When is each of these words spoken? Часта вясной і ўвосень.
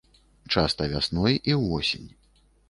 Часта 0.55 0.87
вясной 0.93 1.37
і 1.53 1.55
ўвосень. 1.65 2.09